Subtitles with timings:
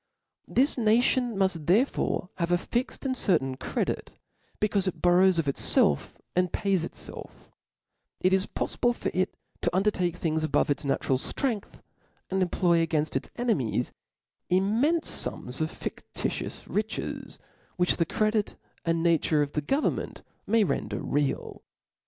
[0.47, 4.13] This nacbn muft thensfore have a fixed and cer tain credit)
[4.59, 7.29] becaufe it borrows of iffelf and pays Ip * feU;
[8.19, 11.83] It is poffible for it to undertake things above hs natural ftrength,
[12.31, 13.93] and employ againft its enemies
[14.51, 17.37] immenle fums of fiditious riches,
[17.77, 21.61] which the credit and nature of the government may render real.